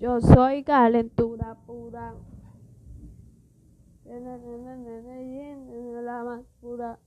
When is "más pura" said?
6.24-6.98